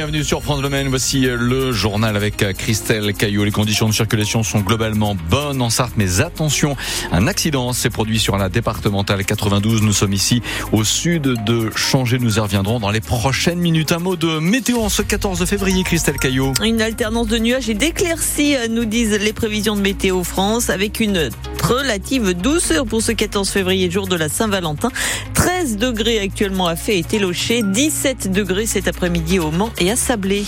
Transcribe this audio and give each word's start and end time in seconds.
bienvenue 0.00 0.24
sur 0.24 0.42
France 0.42 0.62
Le 0.62 0.70
Maine. 0.70 0.88
Voici 0.88 1.26
euh, 1.26 1.36
le 1.38 1.72
journal 1.72 2.16
avec 2.16 2.42
euh, 2.42 2.54
Christelle 2.54 3.12
Caillot. 3.12 3.44
Les 3.44 3.50
conditions 3.50 3.86
de 3.86 3.92
circulation 3.92 4.42
sont 4.42 4.60
globalement 4.60 5.14
bonnes 5.28 5.60
en 5.60 5.68
Sarthe, 5.68 5.92
mais 5.98 6.22
attention, 6.22 6.74
un 7.12 7.26
accident 7.26 7.74
s'est 7.74 7.90
produit 7.90 8.18
sur 8.18 8.38
la 8.38 8.48
départementale 8.48 9.26
92. 9.26 9.82
Nous 9.82 9.92
sommes 9.92 10.14
ici 10.14 10.40
au 10.72 10.84
sud 10.84 11.44
de 11.44 11.70
Changer. 11.76 12.18
Nous 12.18 12.38
y 12.38 12.40
reviendrons 12.40 12.80
dans 12.80 12.90
les 12.90 13.02
prochaines 13.02 13.58
minutes. 13.58 13.92
Un 13.92 13.98
mot 13.98 14.16
de 14.16 14.38
météo 14.38 14.78
en 14.80 14.88
ce 14.88 15.02
14 15.02 15.44
février, 15.44 15.82
Christelle 15.84 16.16
Caillot. 16.16 16.54
Une 16.64 16.80
alternance 16.80 17.26
de 17.26 17.36
nuages 17.36 17.68
et 17.68 17.74
d'éclaircies, 17.74 18.56
euh, 18.56 18.68
nous 18.70 18.86
disent 18.86 19.18
les 19.20 19.34
prévisions 19.34 19.76
de 19.76 19.82
Météo 19.82 20.24
France, 20.24 20.70
avec 20.70 21.00
une 21.00 21.28
relative 21.62 22.32
douceur 22.32 22.86
pour 22.86 23.02
ce 23.02 23.12
14 23.12 23.50
février, 23.50 23.90
jour 23.90 24.08
de 24.08 24.16
la 24.16 24.30
Saint-Valentin. 24.30 24.88
13 25.40 25.78
degrés 25.78 26.18
actuellement 26.18 26.66
à 26.66 26.76
Fay 26.76 26.98
et 26.98 27.02
Télocher, 27.02 27.62
17 27.62 28.30
degrés 28.30 28.66
cet 28.66 28.88
après-midi 28.88 29.38
au 29.38 29.50
Mans 29.50 29.72
et 29.78 29.90
à 29.90 29.96
Sablé. 29.96 30.44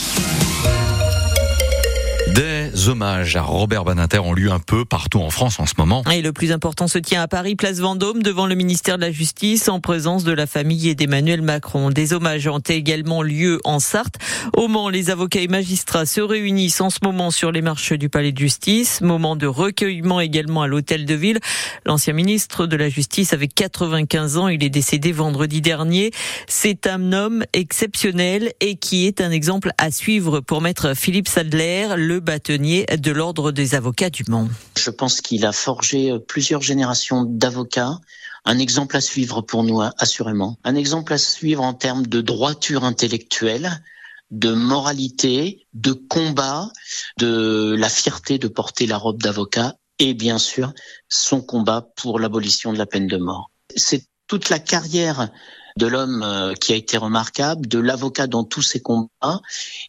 Hommages 2.87 3.37
à 3.37 3.43
Robert 3.43 3.85
Badinter 3.85 4.19
ont 4.19 4.33
lieu 4.33 4.51
un 4.51 4.59
peu 4.59 4.85
partout 4.85 5.21
en 5.21 5.31
France 5.31 5.61
en 5.61 5.67
ce 5.67 5.75
moment. 5.77 6.03
Et 6.11 6.23
le 6.23 6.33
plus 6.33 6.53
important 6.53 6.89
se 6.89 6.99
tient 6.99 7.23
à 7.23 7.29
Paris, 7.29 7.55
place 7.55 7.81
Vendôme, 7.81 8.23
devant 8.23 8.47
le 8.47 8.55
ministère 8.55 8.97
de 8.97 9.03
la 9.03 9.13
Justice, 9.13 9.69
en 9.69 9.79
présence 9.79 10.25
de 10.25 10.33
la 10.33 10.47
famille 10.47 10.89
et 10.89 10.95
d'Emmanuel 10.95 11.43
Macron. 11.43 11.91
Des 11.91 12.13
hommages 12.13 12.49
ont 12.49 12.61
également 12.61 13.23
lieu 13.23 13.61
en 13.65 13.79
Sarthe. 13.79 14.17
Au 14.57 14.69
Mans, 14.69 14.89
les 14.89 15.11
avocats 15.11 15.41
et 15.41 15.49
magistrats 15.49 16.07
se 16.07 16.21
réunissent 16.21 16.81
en 16.81 16.89
ce 16.89 16.99
moment 17.03 17.31
sur 17.31 17.53
les 17.53 17.63
marches 17.63 17.93
du 17.93 18.09
Palais 18.09 18.33
de 18.33 18.39
Justice. 18.39 19.03
Moment 19.03 19.37
de 19.37 19.47
recueillement 19.47 20.21
également 20.21 20.63
à 20.63 20.67
l'hôtel 20.67 21.05
de 21.05 21.15
ville. 21.15 21.41
L'ancien 21.85 22.15
ministre 22.15 22.67
de 22.67 22.77
la 22.77 22.89
Justice 22.89 23.33
avait 23.35 23.49
95 23.49 24.39
ans. 24.39 24.49
Il 24.49 24.65
est 24.65 24.71
décédé 24.71 25.13
vendredi 25.13 25.61
dernier. 25.61 26.11
C'est 26.49 26.87
un 26.87 27.13
homme 27.13 27.45
exceptionnel 27.53 28.53
et 28.61 28.77
qui 28.77 29.07
est 29.07 29.21
un 29.21 29.31
exemple 29.31 29.73
à 29.77 29.91
suivre 29.91 30.41
pour 30.41 30.63
maître 30.63 30.95
Philippe 30.97 31.29
Sadler, 31.29 31.89
le 31.97 32.21
bâtonnier 32.21 32.62
de 32.63 33.11
l'Ordre 33.11 33.53
des 33.53 33.75
avocats 33.75 34.11
du 34.11 34.25
Mans. 34.29 34.49
Je 34.79 34.91
pense 34.91 35.21
qu'il 35.21 35.45
a 35.45 35.53
forgé 35.53 36.17
plusieurs 36.29 36.63
générations 36.63 37.25
d'avocats. 37.25 37.99
Un 38.45 38.59
exemple 38.59 38.97
à 38.97 39.01
suivre 39.01 39.43
pour 39.43 39.65
nous, 39.65 39.81
assurément. 39.99 40.59
Un 40.65 40.75
exemple 40.75 41.13
à 41.13 41.19
suivre 41.19 41.63
en 41.63 41.75
termes 41.75 42.07
de 42.07 42.21
droiture 42.21 42.85
intellectuelle, 42.85 43.83
de 44.31 44.53
moralité, 44.53 45.67
de 45.75 45.93
combat, 45.93 46.71
de 47.19 47.75
la 47.77 47.89
fierté 47.89 48.39
de 48.39 48.49
porter 48.49 48.87
la 48.87 48.97
robe 48.97 49.21
d'avocat 49.23 49.77
et 49.99 50.15
bien 50.15 50.39
sûr 50.39 50.73
son 51.09 51.41
combat 51.43 51.87
pour 51.97 52.19
l'abolition 52.19 52.73
de 52.73 52.79
la 52.79 52.87
peine 52.87 53.07
de 53.07 53.19
mort. 53.19 53.51
C'est 53.77 54.07
toute 54.27 54.49
la 54.49 54.59
carrière 54.59 55.29
de 55.77 55.87
l'homme 55.87 56.23
euh, 56.23 56.55
qui 56.55 56.73
a 56.73 56.77
été 56.77 56.97
remarquable, 56.97 57.67
de 57.67 57.79
l'avocat 57.79 58.27
dans 58.27 58.45
tous 58.45 58.63
ses 58.63 58.81
combats 58.81 59.41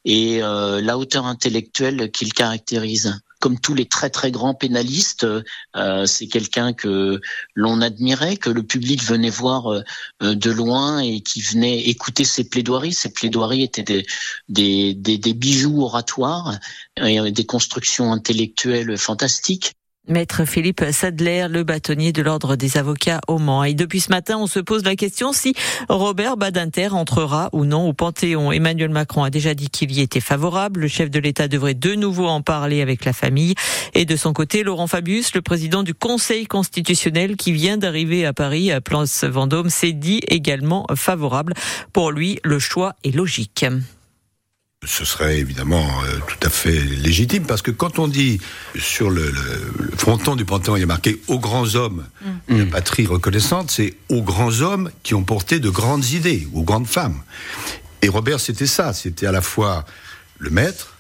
et 0.06 0.42
euh, 0.42 0.82
la 0.82 0.98
hauteur 0.98 1.26
intellectuelle 1.26 2.12
qui 2.12 2.26
le 2.26 2.32
caractérise. 2.32 3.20
Comme 3.40 3.60
tous 3.60 3.74
les 3.74 3.86
très 3.86 4.10
très 4.10 4.32
grands 4.32 4.54
pénalistes, 4.54 5.28
euh, 5.76 6.06
c'est 6.06 6.28
quelqu'un 6.28 6.72
que 6.72 7.20
l'on 7.56 7.82
admirait, 7.82 8.38
que 8.38 8.50
le 8.50 8.64
public 8.64 9.04
venait 9.04 9.30
voir 9.30 9.84
de 10.22 10.50
loin 10.50 11.00
et 11.00 11.20
qui 11.20 11.42
venait 11.42 11.82
écouter 11.82 12.24
ses 12.24 12.46
plaidoiries. 12.46 12.94
Ses 12.94 13.12
plaidoiries 13.12 13.64
étaient 13.64 13.84
des, 13.84 14.06
des, 14.48 14.94
des, 14.94 15.34
bijoux 15.34 15.82
oratoires 15.82 16.58
des 16.98 17.46
constructions 17.46 18.14
intellectuelles 18.14 18.98
fantastiques. 18.98 19.74
Maître 20.10 20.44
Philippe 20.44 20.84
Sadler, 20.92 21.48
le 21.50 21.64
bâtonnier 21.64 22.12
de 22.12 22.22
l'Ordre 22.22 22.58
des 22.58 22.78
avocats 22.78 23.22
au 23.30 23.38
Mans. 23.38 23.64
Et 23.64 23.74
depuis 23.74 24.02
ce 24.02 24.10
matin, 24.10 24.38
on 24.38 24.48
se 24.48 24.60
pose 24.60 24.84
la 24.84 24.98
question 24.98 25.32
si 25.32 25.56
Robert 25.88 26.36
Badinter 26.36 26.90
entrera 26.90 27.50
ou 27.54 27.64
non 27.64 27.88
au 27.88 27.94
Panthéon. 27.94 28.52
Emmanuel 28.52 28.90
Macron 28.90 29.24
a 29.24 29.30
déjà 29.30 29.54
dit 29.54 29.70
qu'il 29.70 29.94
y 29.94 30.02
était 30.02 30.20
favorable. 30.20 30.82
Le 30.82 30.88
chef 30.90 31.10
de 31.10 31.20
l'État 31.20 31.48
devrait 31.48 31.74
de 31.74 31.96
nouveau 31.96 32.28
en 32.28 32.42
parler 32.42 32.82
avec 32.82 33.06
la 33.06 33.14
famille. 33.14 33.56
Et 33.94 34.04
de 34.04 34.16
son 34.18 34.34
côté, 34.34 34.64
Laurent 34.64 34.88
Fabius, 34.88 35.34
le 35.36 35.42
président 35.42 35.84
du 35.84 35.94
Conseil 35.94 36.48
constitutionnel 36.48 37.38
qui 37.38 37.54
vient 37.54 37.78
d'arriver 37.78 38.26
à 38.26 38.34
Paris, 38.34 38.74
à 38.74 38.82
Place 38.82 39.24
Vendôme, 39.24 39.70
s'est 39.70 39.94
dit 39.94 40.20
également 40.28 40.86
favorable. 40.96 41.54
Pour 41.94 42.12
lui, 42.12 42.40
le 42.44 42.60
choix 42.60 42.94
est 43.06 43.16
logique 43.16 43.66
ce 44.86 45.06
serait 45.06 45.40
évidemment 45.40 45.88
euh, 46.04 46.20
tout 46.28 46.48
à 46.48 46.50
fait 46.50 46.80
légitime 46.80 47.46
parce 47.46 47.62
que 47.62 47.72
quand 47.72 48.00
on 48.00 48.08
dit 48.08 48.40
sur 48.78 49.10
le, 49.10 49.32
fronton 49.98 50.36
du 50.36 50.46
Panthéon, 50.46 50.76
il 50.78 50.82
y 50.82 50.84
a 50.84 50.88
marqué 50.88 51.22
aux 51.28 51.40
grands 51.40 51.76
hommes, 51.76 52.06
mm. 52.48 52.58
la 52.58 52.66
patrie 52.66 53.06
reconnaissante, 53.06 53.72
c'est 53.72 53.96
aux 54.10 54.22
grands 54.22 54.62
hommes 54.62 54.92
qui 55.04 55.14
ont 55.14 55.24
porté 55.24 55.60
de 55.60 55.70
grandes 55.70 56.06
idées, 56.10 56.48
aux 56.54 56.64
grandes 56.64 56.88
femmes. 56.88 57.22
Et 58.02 58.10
Robert, 58.10 58.40
c'était 58.40 58.68
ça, 58.68 58.94
c'était 58.94 59.28
à 59.28 59.32
la 59.32 59.42
fois 59.42 59.86
le 60.40 60.50
maître 60.50 60.96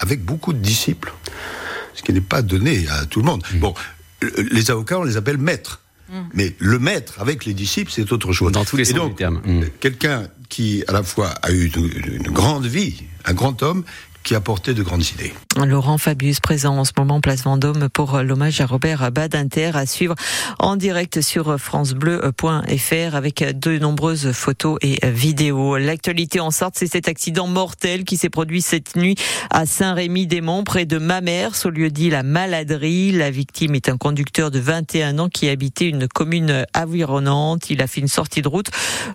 avec 0.00 0.24
beaucoup 0.24 0.52
de 0.52 0.58
disciples, 0.58 1.12
ce 1.94 2.02
qui 2.02 2.12
n'est 2.12 2.20
pas 2.20 2.42
donné 2.42 2.86
à 2.88 3.06
tout 3.06 3.20
le 3.20 3.26
monde. 3.26 3.44
Mm. 3.54 3.58
Bon, 3.58 3.74
les 4.50 4.70
avocats, 4.70 4.98
on 4.98 5.04
les 5.04 5.16
appelle 5.16 5.38
maîtres. 5.38 5.80
Mm. 6.08 6.20
Mais 6.34 6.56
le 6.58 6.78
maître 6.78 7.14
avec 7.20 7.44
les 7.44 7.54
disciples, 7.54 7.90
c'est 7.94 8.12
autre 8.12 8.32
chose. 8.32 8.52
Dans 8.52 8.64
tous 8.64 8.76
les 8.76 8.84
sens 8.84 9.08
du 9.08 9.14
terme. 9.14 9.40
Quelqu'un 9.80 10.28
qui, 10.48 10.84
à 10.88 10.92
la 10.92 11.02
fois, 11.02 11.30
a 11.42 11.50
eu 11.50 11.66
une 11.66 12.32
grande 12.32 12.66
vie, 12.66 13.04
un 13.24 13.34
grand 13.34 13.62
homme, 13.62 13.84
qui 14.24 14.34
de 14.34 14.82
grandes 14.82 15.06
idées. 15.06 15.32
Laurent 15.56 15.98
Fabius 15.98 16.40
présent 16.40 16.78
en 16.78 16.84
ce 16.84 16.92
moment 16.96 17.20
place 17.20 17.44
Vendôme 17.44 17.88
pour 17.90 18.18
l'hommage 18.20 18.60
à 18.60 18.66
Robert 18.66 19.12
Badinter 19.12 19.72
à 19.74 19.86
suivre 19.86 20.14
en 20.58 20.76
direct 20.76 21.20
sur 21.20 21.60
francebleu.fr 21.60 23.14
avec 23.14 23.58
de 23.58 23.78
nombreuses 23.78 24.32
photos 24.32 24.78
et 24.80 24.98
vidéos. 25.06 25.76
L'actualité 25.76 26.40
en 26.40 26.50
sorte, 26.50 26.74
c'est 26.76 26.90
cet 26.90 27.06
accident 27.06 27.46
mortel 27.46 28.04
qui 28.04 28.16
s'est 28.16 28.30
produit 28.30 28.62
cette 28.62 28.96
nuit 28.96 29.14
à 29.50 29.66
Saint-Rémy-des-Monts 29.66 30.64
près 30.64 30.86
de 30.86 30.98
Mamers 30.98 31.64
au 31.64 31.70
lieu 31.70 31.90
dit 31.90 32.08
la 32.10 32.22
Maladerie. 32.22 33.12
La 33.12 33.30
victime 33.30 33.74
est 33.74 33.88
un 33.88 33.98
conducteur 33.98 34.50
de 34.50 34.58
21 34.58 35.18
ans 35.18 35.28
qui 35.28 35.48
habitait 35.48 35.88
une 35.88 36.08
commune 36.08 36.64
environnante. 36.74 37.68
Il 37.68 37.82
a 37.82 37.86
fait 37.86 38.00
une 38.00 38.08
sortie 38.08 38.40
de 38.40 38.48
route. 38.48 38.70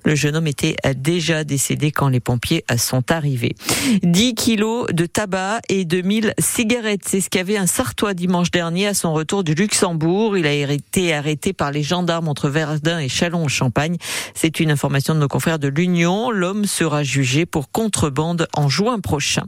Le 0.06 0.14
jeune 0.14 0.36
homme 0.36 0.48
était 0.48 0.76
déjà 0.96 1.44
décédé 1.44 1.92
quand 1.92 2.10
les 2.10 2.20
pompiers 2.20 2.64
sont 2.78 3.12
arrivés. 3.12 3.56
10 4.04 4.36
kilos 4.36 4.86
tabac 5.06 5.62
et 5.70 5.86
2000 5.86 6.34
cigarettes. 6.40 7.04
C'est 7.06 7.22
ce 7.22 7.30
qu'avait 7.30 7.58
un 7.58 7.68
Sartois 7.68 8.14
dimanche 8.14 8.52
dernier 8.52 8.88
à 8.88 8.94
son 8.94 9.14
retour 9.14 9.44
du 9.44 9.54
Luxembourg. 9.54 10.38
Il 10.38 10.46
a 10.46 10.54
été 10.54 11.14
arrêté 11.14 11.54
par 11.54 11.72
les 11.72 11.84
gendarmes 11.84 12.28
entre 12.28 12.50
Verdun 12.50 13.00
et 13.00 13.08
Châlons-en-Champagne. 13.08 13.98
C'est 14.34 14.60
une 14.60 14.72
information 14.72 15.16
de 15.16 15.20
nos 15.20 15.28
confrères 15.28 15.60
de 15.60 15.70
l'Union. 15.70 16.32
L'homme 16.32 16.66
sera 16.66 17.04
jugé 17.04 17.46
pour 17.46 17.72
contrebande 17.72 18.48
en 18.54 18.68
juin 18.68 19.00
prochain. 19.00 19.46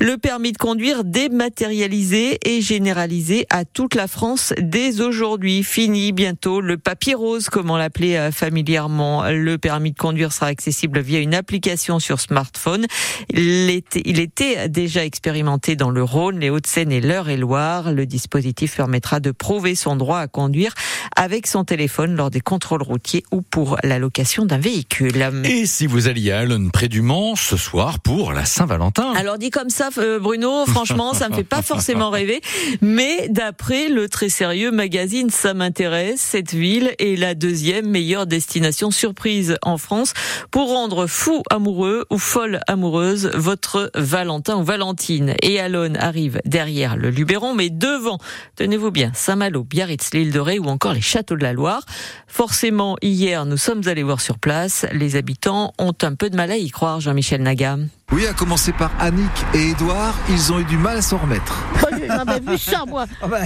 Le 0.00 0.16
permis 0.16 0.52
de 0.52 0.58
conduire 0.58 1.04
dématérialisé 1.04 2.38
et 2.44 2.60
généralisé 2.60 3.46
à 3.50 3.64
toute 3.64 3.94
la 3.94 4.08
France 4.08 4.52
dès 4.60 5.00
aujourd'hui. 5.00 5.62
Fini 5.62 6.12
bientôt 6.12 6.60
le 6.60 6.76
papier 6.76 7.14
rose, 7.14 7.48
comme 7.48 7.70
on 7.70 7.76
l'appelait 7.76 8.18
euh, 8.18 8.32
familièrement. 8.32 9.24
Le 9.30 9.58
permis 9.58 9.92
de 9.92 9.98
conduire 9.98 10.32
sera 10.32 10.46
accessible 10.46 11.00
via 11.00 11.20
une 11.20 11.34
application 11.34 11.98
sur 11.98 12.20
smartphone. 12.20 12.86
Il 13.30 13.70
était, 13.70 14.02
il 14.04 14.18
était 14.18 14.68
déjà 14.68 14.87
déjà 14.88 15.04
expérimenté 15.04 15.76
dans 15.76 15.90
le 15.90 16.02
Rhône, 16.02 16.40
les 16.40 16.48
Hauts-de-Seine 16.48 16.90
et 16.90 17.02
l'Eure-et-Loire. 17.02 17.92
Le 17.92 18.06
dispositif 18.06 18.74
permettra 18.76 19.20
de 19.20 19.32
prouver 19.32 19.74
son 19.74 19.96
droit 19.96 20.18
à 20.18 20.28
conduire 20.28 20.72
avec 21.14 21.46
son 21.46 21.62
téléphone 21.62 22.16
lors 22.16 22.30
des 22.30 22.40
contrôles 22.40 22.82
routiers 22.82 23.22
ou 23.30 23.42
pour 23.42 23.76
la 23.84 23.98
location 23.98 24.46
d'un 24.46 24.56
véhicule. 24.56 25.12
Et 25.44 25.66
si 25.66 25.86
vous 25.86 26.08
alliez 26.08 26.32
à 26.32 26.38
Allen 26.38 26.70
près 26.70 26.88
du 26.88 27.02
Mans 27.02 27.36
ce 27.36 27.58
soir 27.58 28.00
pour 28.00 28.32
la 28.32 28.46
Saint-Valentin 28.46 29.12
Alors 29.14 29.36
dit 29.36 29.50
comme 29.50 29.68
ça, 29.68 29.90
euh, 29.98 30.18
Bruno, 30.18 30.64
franchement, 30.64 31.12
ça 31.12 31.28
me 31.28 31.34
fait 31.34 31.44
pas 31.44 31.60
forcément 31.60 32.08
rêver. 32.08 32.40
Mais 32.80 33.28
d'après 33.28 33.90
le 33.90 34.08
très 34.08 34.30
sérieux 34.30 34.70
magazine 34.70 35.28
Ça 35.28 35.52
m'intéresse, 35.52 36.22
cette 36.22 36.54
ville 36.54 36.94
est 36.98 37.18
la 37.18 37.34
deuxième 37.34 37.90
meilleure 37.90 38.26
destination 38.26 38.90
surprise 38.90 39.58
en 39.60 39.76
France 39.76 40.14
pour 40.50 40.68
rendre 40.68 41.06
fou 41.06 41.42
amoureux 41.50 42.06
ou 42.08 42.16
folle 42.16 42.60
amoureuse 42.68 43.30
votre 43.34 43.90
Valentin 43.94 44.56
ou 44.56 44.62
Valentin 44.62 44.77
Valentine 44.78 45.34
et 45.42 45.58
Alonne 45.58 45.96
arrivent 45.96 46.40
derrière 46.44 46.96
le 46.96 47.10
Luberon, 47.10 47.52
mais 47.52 47.68
devant, 47.68 48.18
tenez-vous 48.54 48.92
bien, 48.92 49.10
Saint-Malo, 49.12 49.64
Biarritz, 49.64 50.14
l'île 50.14 50.30
de 50.30 50.38
Ré 50.38 50.60
ou 50.60 50.66
encore 50.66 50.92
les 50.92 51.00
châteaux 51.00 51.34
de 51.34 51.42
la 51.42 51.52
Loire. 51.52 51.82
Forcément, 52.28 52.96
hier, 53.02 53.44
nous 53.44 53.56
sommes 53.56 53.82
allés 53.88 54.04
voir 54.04 54.20
sur 54.20 54.38
place. 54.38 54.86
Les 54.92 55.16
habitants 55.16 55.72
ont 55.78 55.94
un 56.02 56.14
peu 56.14 56.30
de 56.30 56.36
mal 56.36 56.52
à 56.52 56.56
y 56.56 56.70
croire, 56.70 57.00
Jean-Michel 57.00 57.42
Nagam. 57.42 57.88
Oui, 58.12 58.24
à 58.24 58.32
commencer 58.34 58.72
par 58.72 58.92
Annick 59.00 59.32
et 59.52 59.70
Édouard, 59.70 60.14
ils 60.30 60.52
ont 60.52 60.60
eu 60.60 60.64
du 60.64 60.78
mal 60.78 60.98
à 60.98 61.02
s'en 61.02 61.18
remettre. 61.18 61.64
J'avais 62.06 62.38
vu 62.38 62.56
ça, 62.56 62.84
moi. 62.86 63.06
Ah 63.20 63.26
bah, 63.26 63.40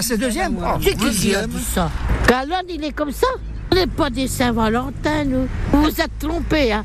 c'est 0.00 0.16
deuxième. 0.16 0.58
C'est 0.80 0.94
qui 0.94 1.34
a 1.34 1.44
dit 1.44 1.64
ça 1.74 1.90
Alonne, 2.32 2.66
il 2.68 2.84
est 2.84 2.92
comme 2.92 3.10
ça 3.10 3.26
on 3.70 3.74
n'est 3.74 3.86
pas 3.86 4.08
des 4.08 4.28
Saint-Valentin, 4.28 5.24
nous. 5.24 5.46
Vous 5.72 5.82
vous 5.82 6.00
êtes 6.00 6.18
trompés, 6.18 6.72
hein. 6.72 6.84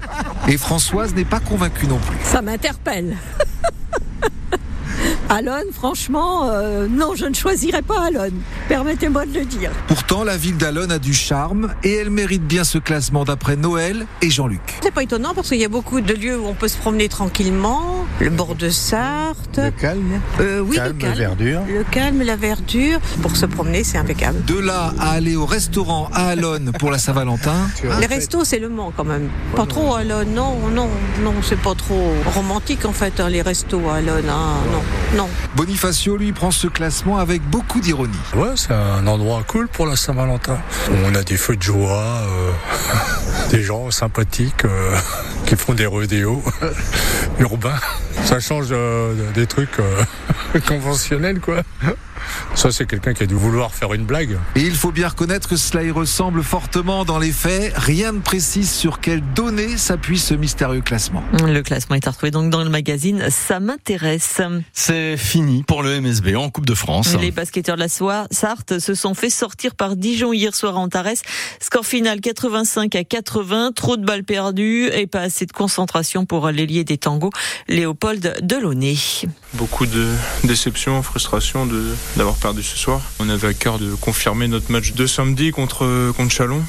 Et 0.49 0.57
Françoise 0.57 1.15
n'est 1.15 1.23
pas 1.23 1.39
convaincue 1.39 1.87
non 1.87 1.97
plus. 1.97 2.17
Ça 2.23 2.41
m'interpelle. 2.41 3.15
Alonne, 5.29 5.71
franchement, 5.71 6.49
euh, 6.49 6.87
non, 6.87 7.15
je 7.15 7.25
ne 7.25 7.33
choisirais 7.33 7.81
pas 7.81 8.05
Alonne. 8.07 8.39
Permettez-moi 8.67 9.25
de 9.25 9.39
le 9.39 9.45
dire. 9.45 9.71
Pourtant, 9.87 10.23
la 10.23 10.37
ville 10.37 10.57
d'Alonne 10.57 10.91
a 10.91 10.99
du 10.99 11.13
charme 11.13 11.73
et 11.83 11.93
elle 11.93 12.09
mérite 12.09 12.45
bien 12.45 12.63
ce 12.63 12.77
classement 12.77 13.23
d'après 13.23 13.55
Noël 13.55 14.05
et 14.21 14.29
Jean-Luc. 14.29 14.61
C'est 14.81 14.91
pas 14.93 15.03
étonnant 15.03 15.33
parce 15.33 15.49
qu'il 15.49 15.59
y 15.59 15.65
a 15.65 15.69
beaucoup 15.69 16.01
de 16.01 16.13
lieux 16.13 16.39
où 16.39 16.45
on 16.45 16.53
peut 16.53 16.67
se 16.67 16.77
promener 16.77 17.09
tranquillement. 17.09 18.05
Le 18.19 18.29
bord 18.29 18.55
de 18.55 18.69
Sarthe. 18.69 19.57
Le 19.57 19.71
calme. 19.71 20.21
Euh, 20.39 20.59
oui, 20.59 20.75
calme, 20.75 20.93
le 20.97 21.01
calme. 21.01 21.17
verdure. 21.17 21.61
Le 21.67 21.83
calme, 21.83 22.21
la 22.21 22.35
verdure. 22.35 22.99
Pour 23.21 23.35
se 23.35 23.45
promener, 23.45 23.83
c'est 23.83 23.97
impeccable. 23.97 24.43
De 24.45 24.59
là 24.59 24.93
à 24.99 25.11
aller 25.11 25.35
au 25.35 25.45
restaurant 25.45 26.09
à 26.13 26.27
Alonne 26.27 26.71
pour 26.79 26.91
la 26.91 26.97
Saint-Valentin, 26.97 27.67
Les 27.99 28.05
restos, 28.07 28.43
c'est 28.43 28.59
le 28.59 28.69
Mans 28.69 28.91
quand 28.95 29.03
même. 29.03 29.29
Pas 29.55 29.65
trop 29.65 29.93
à 29.95 29.99
Alonne, 29.99 30.33
non, 30.33 30.57
non, 30.73 30.89
non, 31.23 31.33
c'est 31.41 31.59
pas 31.59 31.75
trop 31.75 32.11
romantique 32.33 32.85
en 32.85 32.91
fait, 32.93 33.19
hein, 33.19 33.29
les 33.29 33.41
restos 33.41 33.81
à 33.89 33.95
Alonne, 33.95 34.29
hein, 34.29 34.55
non, 34.71 34.81
non. 35.15 35.29
Bonifacio 35.55 36.17
lui 36.17 36.31
prend 36.31 36.51
ce 36.51 36.67
classement 36.67 37.17
avec 37.17 37.41
beaucoup 37.43 37.79
d'ironie. 37.79 38.13
Ouais, 38.35 38.53
c'est 38.55 38.73
un 38.73 39.05
endroit 39.05 39.43
cool 39.47 39.67
pour 39.67 39.85
la 39.85 39.95
Saint-Valentin. 39.95 40.57
On 41.05 41.13
a 41.15 41.23
des 41.23 41.37
feux 41.37 41.55
de 41.55 41.61
joie, 41.61 42.21
euh, 42.27 42.51
des 43.51 43.61
gens 43.61 43.91
sympathiques 43.91 44.65
euh, 44.65 44.97
qui 45.45 45.55
font 45.55 45.73
des 45.73 45.85
rodéos 45.85 46.43
urbains. 47.39 47.79
Ça 48.23 48.39
change 48.39 48.67
euh, 48.71 49.13
des 49.33 49.45
trucs 49.45 49.79
euh, 49.79 50.59
conventionnels, 50.67 51.39
quoi. 51.39 51.61
Ça, 52.55 52.71
c'est 52.71 52.85
quelqu'un 52.85 53.13
qui 53.13 53.23
a 53.23 53.25
dû 53.25 53.33
vouloir 53.33 53.73
faire 53.73 53.93
une 53.93 54.05
blague. 54.05 54.37
Et 54.55 54.61
il 54.61 54.75
faut 54.75 54.91
bien 54.91 55.07
reconnaître 55.07 55.49
que 55.49 55.55
cela 55.55 55.83
y 55.83 55.91
ressemble 55.91 56.43
fortement 56.43 57.03
dans 57.03 57.17
les 57.17 57.31
faits. 57.31 57.73
Rien 57.75 58.11
ne 58.11 58.19
précise 58.19 58.71
sur 58.71 58.99
quelles 58.99 59.23
données 59.33 59.77
s'appuie 59.77 60.19
ce 60.19 60.33
mystérieux 60.33 60.81
classement. 60.81 61.23
Le 61.45 61.61
classement 61.61 61.95
est 61.95 62.07
à 62.07 62.11
retrouver 62.11 62.31
donc 62.31 62.51
dans 62.51 62.63
le 62.63 62.69
magazine 62.69 63.25
Ça 63.29 63.59
m'intéresse. 63.59 64.41
C'est 64.71 65.17
fini 65.17 65.63
pour 65.63 65.83
le 65.83 65.99
MSB 65.99 66.35
en 66.35 66.49
Coupe 66.49 66.65
de 66.65 66.75
France. 66.75 67.15
Les 67.19 67.31
basketteurs 67.31 67.75
de 67.75 67.81
la 67.81 67.89
Soie, 67.89 68.27
Sarthe 68.31 68.79
se 68.79 68.93
sont 68.93 69.13
fait 69.13 69.29
sortir 69.29 69.75
par 69.75 69.95
Dijon 69.95 70.31
hier 70.31 70.55
soir 70.55 70.77
en 70.77 70.83
Antares. 70.83 71.23
Score 71.59 71.85
final 71.85 72.21
85 72.21 72.95
à 72.95 73.03
80, 73.03 73.71
trop 73.75 73.97
de 73.97 74.05
balles 74.05 74.23
perdues 74.23 74.89
et 74.93 75.07
pas 75.07 75.21
assez 75.21 75.45
de 75.45 75.51
concentration 75.51 76.25
pour 76.25 76.49
l'ailier 76.49 76.83
des 76.83 76.97
tangos, 76.97 77.31
Léopold 77.67 78.37
Delaunay. 78.41 78.95
Beaucoup 79.53 79.85
de 79.85 80.07
déception, 80.43 81.01
frustration 81.01 81.65
de 81.65 81.83
d'avoir 82.15 82.35
On 83.19 83.29
avait 83.29 83.47
à 83.47 83.53
cœur 83.53 83.79
de 83.79 83.95
confirmer 83.95 84.49
notre 84.49 84.69
match 84.69 84.91
de 84.91 85.07
samedi 85.07 85.51
contre 85.51 86.11
contre 86.11 86.33
Chalon. 86.33 86.61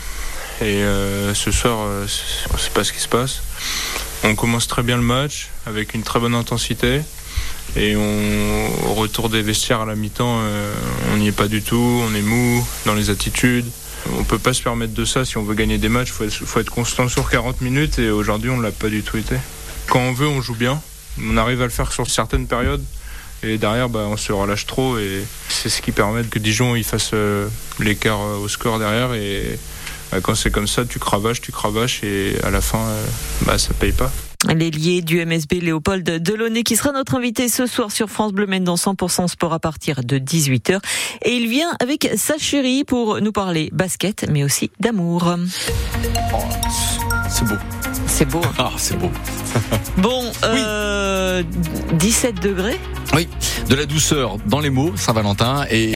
Et 0.61 0.85
euh, 0.85 1.35
ce 1.35 1.51
soir, 1.51 1.79
euh, 1.81 2.07
on 2.53 2.59
sait 2.59 2.71
pas 2.71 2.85
ce 2.85 2.93
qui 2.93 3.01
se 3.01 3.09
passe. 3.09 3.43
On 4.23 4.37
commence 4.37 4.69
très 4.69 4.85
bien 4.85 4.97
le 4.97 5.03
match 5.03 5.49
avec 5.67 5.95
une 5.95 6.03
très 6.03 6.21
bonne 6.21 6.37
intensité. 6.37 7.01
Et 7.75 7.97
au 7.97 8.95
retour 8.95 9.31
des 9.31 9.43
vestiaires 9.43 9.81
à 9.81 9.87
la 9.87 9.97
mi-temps, 9.97 10.39
euh, 10.43 10.73
on 11.13 11.17
n'y 11.17 11.27
est 11.27 11.33
pas 11.33 11.49
du 11.49 11.61
tout. 11.61 12.03
On 12.09 12.15
est 12.15 12.23
mou 12.23 12.65
dans 12.87 12.95
les 12.95 13.11
attitudes. 13.11 13.67
On 14.17 14.23
peut 14.23 14.39
pas 14.39 14.55
se 14.55 14.63
permettre 14.63 14.95
de 14.95 15.05
ça 15.05 15.25
si 15.25 15.39
on 15.39 15.43
veut 15.43 15.57
gagner 15.57 15.79
des 15.79 15.89
matchs. 15.89 16.13
Être, 16.21 16.31
faut 16.31 16.61
être 16.61 16.71
constant 16.71 17.09
sur 17.09 17.29
40 17.29 17.63
minutes. 17.63 17.99
Et 17.99 18.11
aujourd'hui, 18.11 18.51
on 18.51 18.61
l'a 18.61 18.71
pas 18.71 18.91
du 18.91 19.03
tout 19.03 19.17
été. 19.17 19.37
Quand 19.89 20.01
on 20.01 20.13
veut, 20.13 20.29
on 20.29 20.41
joue 20.41 20.55
bien. 20.55 20.81
On 21.21 21.37
arrive 21.37 21.63
à 21.63 21.65
le 21.65 21.71
faire 21.71 21.91
sur 21.91 22.09
certaines 22.09 22.47
périodes. 22.47 22.85
Et 23.43 23.59
derrière, 23.59 23.89
bah, 23.89 24.07
on 24.09 24.17
se 24.17 24.33
relâche 24.33 24.67
trop 24.67 24.99
et 24.99 25.25
c'est 25.49 25.69
ce 25.69 25.83
qui 25.83 25.93
permet 25.93 26.25
que 26.25 26.39
Dijon 26.39 26.77
il 26.77 26.85
fasse 26.85 27.11
euh, 27.13 27.49
l'écart 27.79 28.21
euh, 28.21 28.39
au 28.39 28.49
score 28.49 28.79
derrière. 28.79 29.15
Et 29.15 29.59
bah, 30.11 30.21
quand 30.23 30.35
c'est 30.35 30.51
comme 30.51 30.67
ça, 30.67 30.85
tu 30.85 30.99
cravaches, 30.99 31.41
tu 31.41 31.53
cravaches 31.53 32.03
et 32.05 32.37
à 32.43 32.51
la 32.51 32.61
fin, 32.61 32.79
euh, 32.79 33.05
bah, 33.47 33.59
ça 33.59 33.75
paye 33.75 33.93
pas. 33.93 34.11
L'ailier 34.49 35.01
du 35.01 35.25
MSB 35.25 35.55
Léopold 35.55 36.05
Delaunay 36.05 36.65
qui 36.65 36.77
sera 36.77 36.93
notre 36.93 37.15
invité 37.15 37.49
ce 37.49 37.67
soir 37.67 37.91
sur 37.91 38.11
France 38.11 38.33
Bleu 38.33 38.47
Maine 38.47 38.65
dans 38.65 38.75
100% 38.75 39.27
sport 39.29 39.55
à 39.55 39.59
partir 39.59 40.05
de 40.05 40.19
18h. 40.19 40.81
Et 41.25 41.33
il 41.33 41.49
vient 41.49 41.71
avec 41.81 42.11
sa 42.17 42.37
chérie 42.37 42.85
pour 42.85 43.21
nous 43.23 43.33
parler 43.33 43.71
basket 43.73 44.27
mais 44.31 44.45
aussi 44.45 44.71
d'amour. 44.81 45.35
C'est 47.31 47.45
beau. 47.45 47.55
C'est 48.07 48.25
beau. 48.29 48.41
hein. 48.45 48.53
Ah, 48.59 48.71
c'est 48.77 48.99
beau. 48.99 49.11
Bon, 49.99 50.25
euh, 50.45 51.43
17 51.93 52.41
degrés. 52.43 52.81
Oui, 53.15 53.29
de 53.69 53.75
la 53.77 53.87
douceur 53.87 54.39
dans 54.47 54.59
les 54.59 54.71
mots, 54.71 54.93
Saint-Valentin 54.97 55.65
et 55.71 55.93